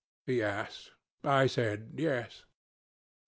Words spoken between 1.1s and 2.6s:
I said, 'Yes.'